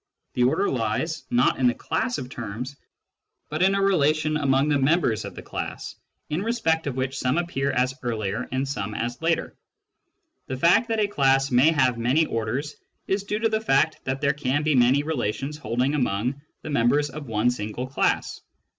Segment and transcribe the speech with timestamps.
[0.33, 2.75] The order lies, not in the class of terms,
[3.49, 5.41] but in a relation among The Definition of Order 3 1 the members of the
[5.43, 5.95] class,
[6.31, 9.55] in respect of which some appear as earlier and some as later.
[10.47, 14.21] The fact that a class may have many orders is due to the fact that
[14.21, 18.41] there can be many relations holding among the members of one single class.